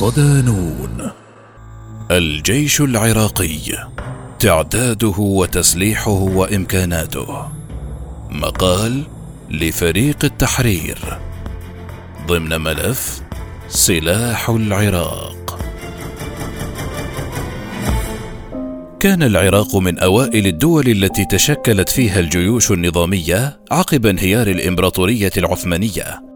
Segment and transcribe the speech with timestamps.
[0.00, 1.10] صدانون.
[2.10, 3.88] الجيش العراقي.
[4.38, 7.48] تعداده وتسليحه وإمكاناته.
[8.30, 9.02] مقال
[9.50, 10.98] لفريق التحرير.
[12.26, 13.22] ضمن ملف
[13.68, 15.60] سلاح العراق.
[19.00, 26.29] كان العراق من أوائل الدول التي تشكلت فيها الجيوش النظامية عقب انهيار الإمبراطورية العثمانية.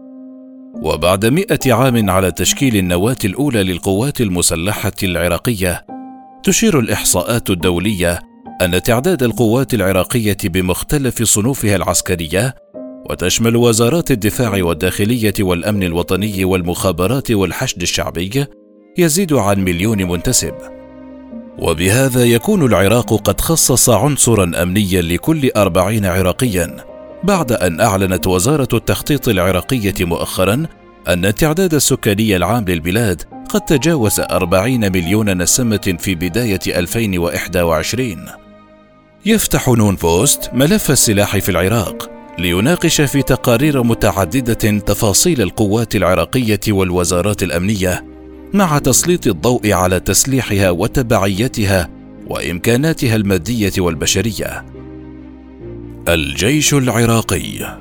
[0.81, 5.85] وبعد مئة عام على تشكيل النواة الأولى للقوات المسلحة العراقية
[6.43, 8.19] تشير الإحصاءات الدولية
[8.61, 12.55] أن تعداد القوات العراقية بمختلف صنوفها العسكرية
[13.09, 18.45] وتشمل وزارات الدفاع والداخلية والأمن الوطني والمخابرات والحشد الشعبي
[18.97, 20.53] يزيد عن مليون منتسب.
[21.59, 26.94] وبهذا يكون العراق قد خصص عنصرا أمنيا لكل أربعين عراقيا.
[27.25, 30.65] بعد أن أعلنت وزارة التخطيط العراقية مؤخرا
[31.07, 38.25] أن التعداد السكاني العام للبلاد قد تجاوز أربعين مليون نسمة في بداية 2021
[39.25, 42.09] يفتح نون بوست ملف السلاح في العراق
[42.39, 48.05] ليناقش في تقارير متعددة تفاصيل القوات العراقية والوزارات الأمنية
[48.53, 51.89] مع تسليط الضوء على تسليحها وتبعيتها
[52.27, 54.74] وإمكاناتها المادية والبشرية.
[56.07, 57.79] الجيش العراقي.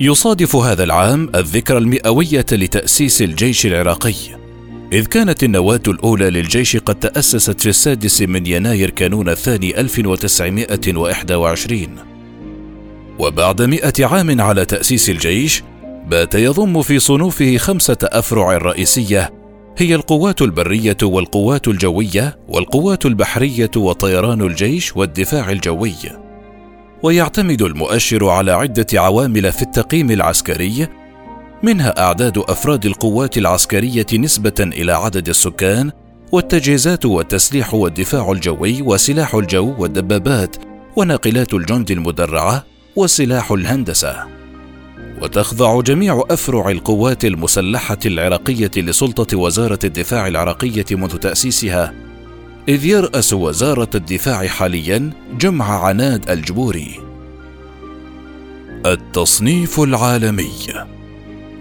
[0.00, 4.14] يصادف هذا العام الذكرى المئوية لتأسيس الجيش العراقي.
[4.92, 11.88] إذ كانت النواة الأولى للجيش قد تأسست في السادس من يناير كانون الثاني 1921
[13.18, 15.62] وبعد مئة عام على تأسيس الجيش
[16.06, 19.32] بات يضم في صنوفه خمسة أفرع رئيسية
[19.78, 26.21] هي القوات البرية والقوات الجوية والقوات البحرية وطيران الجيش والدفاع الجوي.
[27.02, 30.88] ويعتمد المؤشر على عدة عوامل في التقييم العسكري
[31.62, 35.90] منها أعداد أفراد القوات العسكرية نسبة إلى عدد السكان
[36.32, 40.56] والتجهيزات والتسليح والدفاع الجوي وسلاح الجو والدبابات
[40.96, 42.64] وناقلات الجند المدرعة
[42.96, 44.26] وسلاح الهندسة.
[45.22, 51.94] وتخضع جميع أفرع القوات المسلحة العراقية لسلطة وزارة الدفاع العراقية منذ تأسيسها
[52.68, 57.00] إذ يرأس وزارة الدفاع حاليا جمعة عناد الجبوري.
[58.86, 60.52] التصنيف العالمي.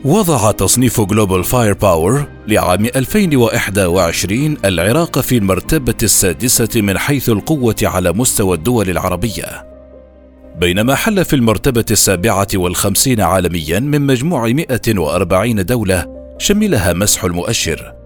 [0.06, 8.58] وضع تصنيف Global Firepower لعام 2021 العراق في المرتبة السادسة من حيث القوة على مستوى
[8.58, 9.68] الدول العربية.
[10.60, 16.06] بينما حل في المرتبة السابعة والخمسين عالميا من مجموع 140 دولة
[16.38, 18.01] شملها مسح المؤشر.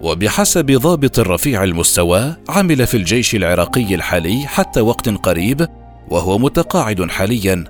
[0.00, 5.68] وبحسب ضابط رفيع المستوى عمل في الجيش العراقي الحالي حتى وقت قريب
[6.08, 7.64] وهو متقاعد حاليا.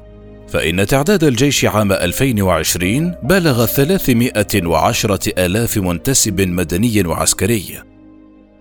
[0.48, 7.82] فإن تعداد الجيش عام 2020 بلغ 310 آلاف منتسب مدني وعسكري.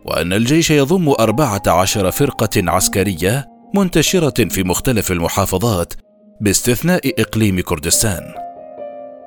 [0.06, 3.46] وأن الجيش يضم 14 فرقة عسكرية
[3.76, 5.94] منتشرة في مختلف المحافظات
[6.42, 8.34] باستثناء إقليم كردستان.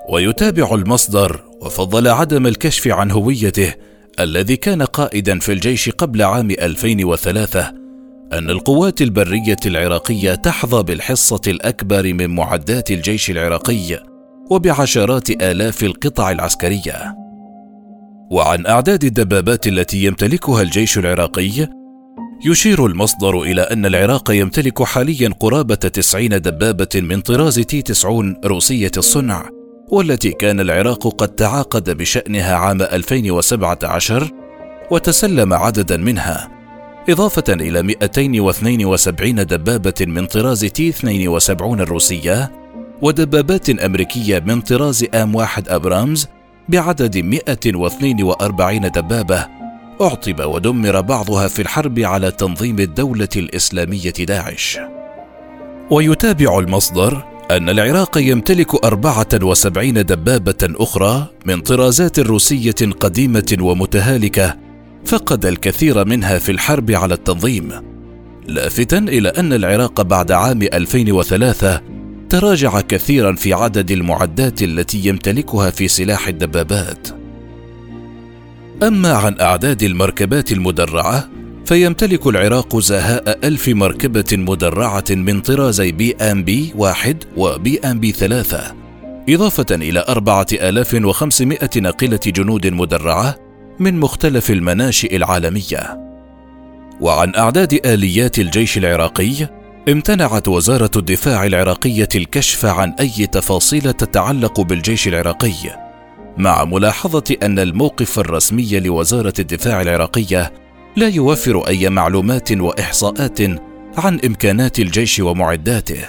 [0.08, 3.74] ويتابع المصدر وفضل عدم الكشف عن هويته
[4.21, 7.72] الذي كان قائدا في الجيش قبل عام 2003
[8.32, 14.03] أن القوات البرية العراقية تحظى بالحصة الأكبر من معدات الجيش العراقي
[14.50, 17.16] وبعشرات آلاف القطع العسكرية.
[18.31, 21.69] وعن أعداد الدبابات التي يمتلكها الجيش العراقي،
[22.47, 28.91] يشير المصدر إلى أن العراق يمتلك حاليا قرابة 90 دبابة من طراز تي 90 روسية
[28.97, 29.59] الصنع
[29.90, 34.30] والتي كان العراق قد تعاقد بشأنها عام 2017
[34.90, 36.50] وتسلم عددا منها
[37.08, 42.52] إضافة إلى 272 دبابة من طراز تي 72 الروسية
[43.02, 46.28] ودبابات أمريكية من طراز إم واحد أبرامز
[46.69, 49.46] بعدد 142 دبابة
[50.00, 54.78] أعطب ودمر بعضها في الحرب على تنظيم الدولة الإسلامية داعش.
[55.90, 64.56] ويتابع المصدر أن العراق يمتلك 74 دبابة أخرى من طرازات روسية قديمة ومتهالكة
[65.05, 67.73] فقد الكثير منها في الحرب على التنظيم.
[68.47, 71.81] لافتا إلى أن العراق بعد عام 2003
[72.29, 77.08] تراجع كثيرا في عدد المعدات التي يمتلكها في سلاح الدبابات.
[78.82, 81.29] أما عن أعداد المركبات المدرعة
[81.70, 88.12] فيمتلك العراق زهاء ألف مركبة مدرعة من طرازي بي أم بي واحد وبي أم بي
[88.12, 88.75] ثلاثة.
[89.28, 93.37] إضافة إلى أربعة آلاف وخمسمائة ناقلة جنود مدرعة
[93.78, 96.00] من مختلف المناشئ العالمية.
[97.00, 99.49] وعن أعداد آليات الجيش العراقي
[99.88, 105.90] امتنعت وزارة الدفاع العراقية الكشف عن أي تفاصيل تتعلق بالجيش العراقي
[106.37, 110.52] مع ملاحظة أن الموقف الرسمي لوزارة الدفاع العراقية
[110.96, 113.40] لا يوفر أي معلومات وإحصاءات
[113.96, 116.04] عن إمكانات الجيش ومعداته.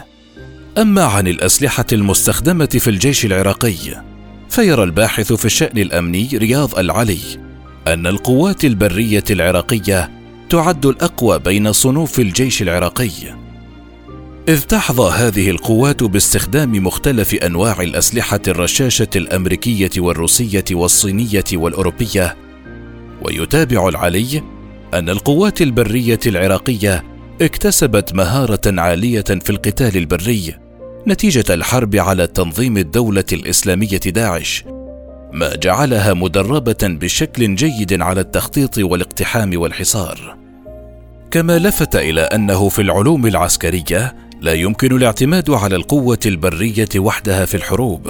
[0.77, 4.03] أما عن الأسلحة المستخدمة في الجيش العراقي
[4.49, 7.19] فيرى الباحث في الشأن الأمني رياض العلي
[7.87, 10.11] أن القوات البرية العراقية
[10.49, 13.11] تعد الأقوى بين صنوف الجيش العراقي.
[14.47, 22.35] إذ تحظى هذه القوات باستخدام مختلف أنواع الأسلحة الرشاشة الأمريكية والروسية والصينية والأوروبية
[23.21, 24.43] ويتابع العلي
[24.93, 27.03] أن القوات البرية العراقية
[27.41, 30.55] اكتسبت مهارة عالية في القتال البري
[31.07, 34.65] نتيجة الحرب على تنظيم الدولة الإسلامية داعش
[35.33, 40.37] ما جعلها مدربة بشكل جيد على التخطيط والاقتحام والحصار.
[41.31, 47.55] كما لفت إلى أنه في العلوم العسكرية لا يمكن الاعتماد على القوة البرية وحدها في
[47.55, 48.09] الحروب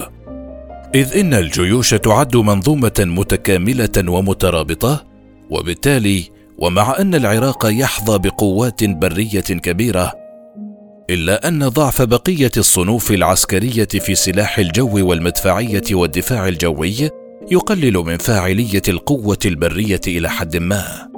[0.96, 5.06] إذ إن الجيوش تعد منظومة متكاملة ومترابطة
[5.50, 10.14] وبالتالي ومع أن العراق يحظى بقوات برية كبيرة
[11.10, 17.10] إلا أن ضعف بقية الصنوف العسكرية في سلاح الجو والمدفعية والدفاع الجوي
[17.52, 21.10] يقلل من فاعلية القوة البرية إلى حد ما.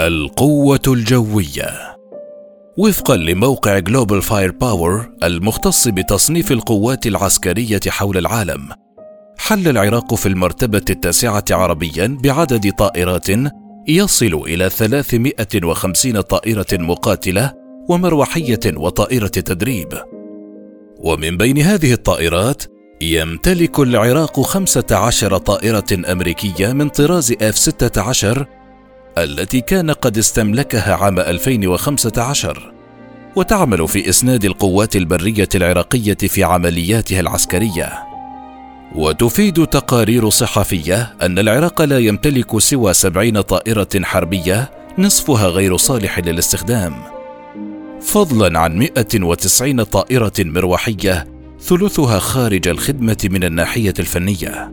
[0.00, 1.96] القوة الجوية.
[2.78, 8.68] وفقا لموقع Global Firepower المختص بتصنيف القوات العسكرية حول العالم
[9.38, 13.30] حل العراق في المرتبة التاسعة عربيا بعدد طائرات
[13.88, 17.52] يصل إلى 350 طائرة مقاتلة
[17.88, 19.88] ومروحية وطائرة تدريب.
[20.98, 22.62] ومن بين هذه الطائرات
[23.00, 28.44] يمتلك العراق 15 طائرة أمريكية من طراز F-16
[29.18, 32.72] التي كان قد استملكها عام 2015
[33.36, 38.05] وتعمل في إسناد القوات البرية العراقية في عملياتها العسكرية.
[38.94, 46.94] وتفيد تقارير صحفية أن العراق لا يمتلك سوى سبعين طائرة حربية نصفها غير صالح للاستخدام.
[48.00, 51.26] فضلا عن 190 طائرة مروحية
[51.60, 54.72] ثلثها خارج الخدمة من الناحية الفنية.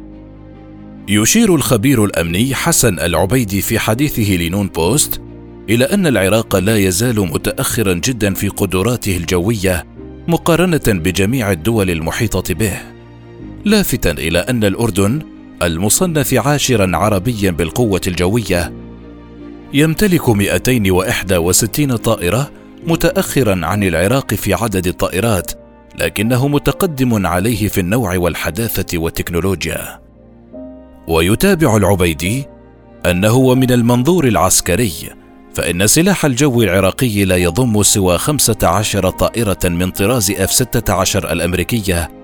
[1.07, 5.21] يشير الخبير الأمني حسن العبيدي في حديثه لنون بوست
[5.69, 9.86] إلى أن العراق لا يزال متأخرا جدا في قدراته الجوية
[10.27, 12.93] مقارنة بجميع الدول المحيطة به.
[13.65, 15.21] لافتا إلى أن الأردن
[15.62, 18.74] المصنف عاشرا عربيا بالقوة الجوية
[19.74, 22.51] يمتلك 261 طائرة
[22.88, 25.51] متاخرا عن العراق في عدد الطائرات
[26.00, 30.00] لكنه متقدم عليه في النوع والحداثة والتكنولوجيا.
[31.07, 32.45] ويتابع العبيدي
[33.06, 34.94] أنه ومن المنظور العسكري
[35.54, 42.22] فإن سلاح الجو العراقي لا يضم سوى 15 طائرة من طراز F-16 الأمريكية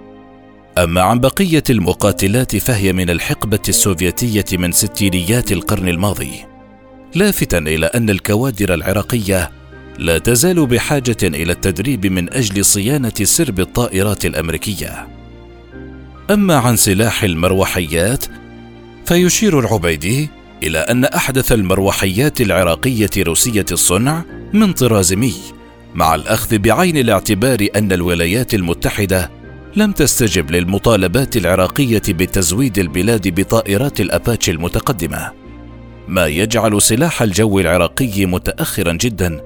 [0.84, 6.32] أما عن بقية المقاتلات فهي من الحقبة السوفيتية من ستينيات القرن الماضي.
[7.16, 9.52] لافتا إلى أن الكوادر العراقية
[9.98, 15.08] لا تزال بحاجة إلى التدريب من أجل صيانة سرب الطائرات الأمريكية.
[16.32, 18.26] أما عن سلاح المروحيات
[19.06, 20.30] فيشير العبيدي
[20.64, 24.24] إلى أن أحدث المروحيات العراقية روسية الصنع
[24.54, 25.34] من طراز مي
[25.96, 29.39] مع الأخذ بعين الاعتبار أن الولايات المتحدة
[29.76, 35.32] لم تستجب للمطالبات العراقية بتزويد البلاد بطائرات الأباتشي المتقدمة
[36.08, 39.42] ما يجعل سلاح الجو العراقي متأخرا جدا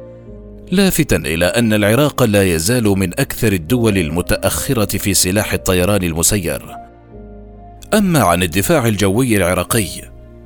[0.72, 6.66] لافتا إلى أن العراق لا يزال من أكثر الدول المتأخرة في سلاح الطيران المسير.
[7.94, 9.88] أما عن الدفاع الجوي العراقي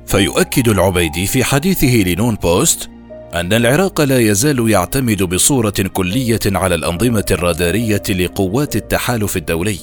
[0.06, 2.90] فيؤكد العبيدي في حديثه لنون بوست
[3.34, 9.78] أن العراق لا يزال يعتمد بصورة كلية على الأنظمة الرادارية لقوات التحالف الدولي،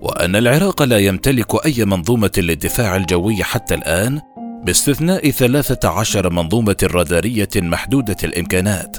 [0.00, 4.20] وأن العراق لا يمتلك أي منظومة للدفاع الجوي حتى الآن
[4.64, 8.96] باستثناء 13 منظومة رادارية محدودة الإمكانات.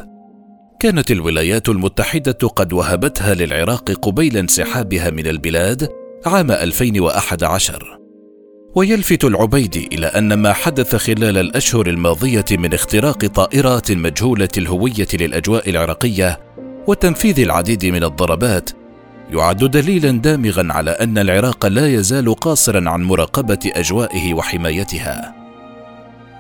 [0.80, 5.90] كانت الولايات المتحدة قد وهبتها للعراق قبيل انسحابها من البلاد
[6.26, 8.03] عام 2011
[8.76, 15.70] ويلفت العبيدي إلى أن ما حدث خلال الأشهر الماضية من اختراق طائرات مجهولة الهوية للأجواء
[15.70, 16.40] العراقية
[16.88, 18.70] وتنفيذ العديد من الضربات
[19.32, 25.36] يعد دليلا دامغا على أن العراق لا يزال قاصرا عن مراقبة أجوائه وحمايتها.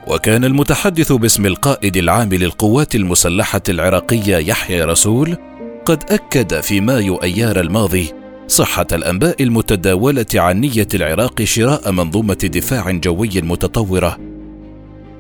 [0.08, 5.38] وكان المتحدث باسم القائد العام للقوات المسلحة العراقية يحيى رسول
[5.86, 8.23] قد أكد في مايو ايار الماضي
[8.54, 14.18] صحة الأنباء المتداولة عن نية العراق شراء منظومة دفاع جوي متطورة،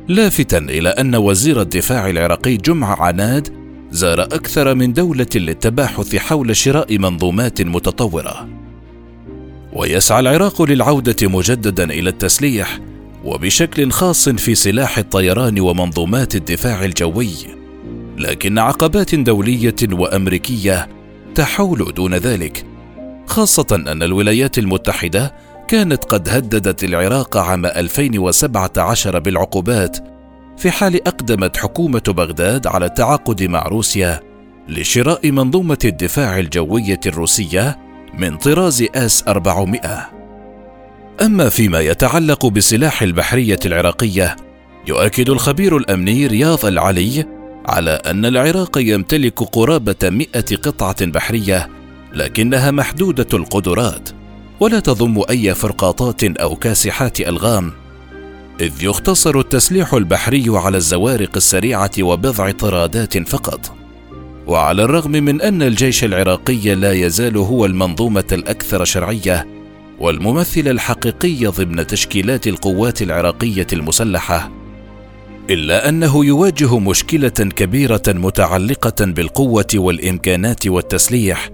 [0.07, 3.53] لافتا إلى أن وزير الدفاع العراقي جمعة عناد
[3.91, 8.47] زار أكثر من دولة للتباحث حول شراء منظومات متطورة.
[9.73, 12.79] ويسعى العراق للعودة مجددا إلى التسليح
[13.23, 17.33] وبشكل خاص في سلاح الطيران ومنظومات الدفاع الجوي.
[18.17, 20.89] لكن عقبات دولية وأمريكية
[21.35, 22.72] تحول دون ذلك.
[23.25, 25.33] خاصة أن الولايات المتحدة
[25.67, 29.97] كانت قد هددت العراق عام 2017 بالعقوبات
[30.57, 34.19] في حال أقدمت حكومة بغداد على التعاقد مع روسيا
[34.69, 37.77] لشراء منظومة الدفاع الجوية الروسية
[38.17, 40.09] من طراز آس 400
[41.21, 44.35] أما فيما يتعلق بسلاح البحرية العراقية
[44.87, 47.25] يؤكد الخبير الأمني رياض العلي
[47.65, 51.69] على أن العراق يمتلك قرابة مئة قطعة بحرية
[52.13, 54.09] لكنها محدودة القدرات
[54.59, 57.71] ولا تضم أي فرقاطات أو كاسحات ألغام
[58.61, 63.75] إذ يختصر التسليح البحري على الزوارق السريعة وبضع طرادات فقط.
[64.47, 69.47] وعلى الرغم من أن الجيش العراقي لا يزال هو المنظومة الأكثر شرعية
[69.99, 74.51] والممثل الحقيقي ضمن تشكيلات القوات العراقية المسلحة
[75.49, 81.49] إلا أنه يواجه مشكلة كبيرة متعلقة بالقوة والإمكانات والتسليح.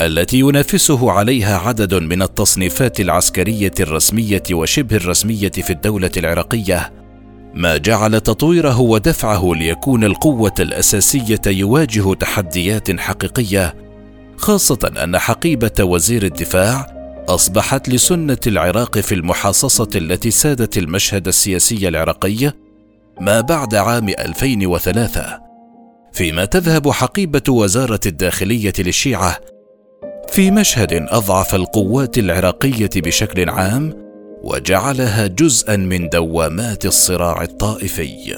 [0.00, 6.92] التي ينافسه عليها عدد من التصنيفات العسكرية الرسمية وشبه الرسمية في الدولة العراقية
[7.54, 13.74] ما جعل تطويره ودفعه ليكون القوة الأساسية يواجه تحديات حقيقية
[14.36, 16.86] خاصة أن حقيبة وزير الدفاع
[17.28, 22.52] أصبحت لسنة العراق في المحاصصة التي سادت المشهد السياسي العراقي
[23.20, 25.40] ما بعد عام 2003
[26.12, 29.38] فيما تذهب حقيبة وزارة الداخلية للشيعة
[30.34, 33.92] في مشهد أضعف القوات العراقية بشكل عام
[34.42, 38.36] وجعلها جزءا من دوامات الصراع الطائفي.